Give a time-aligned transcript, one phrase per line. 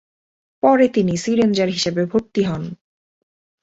[0.63, 2.63] পরে তিনি sea ranger হিসাবে ভর্তি হন।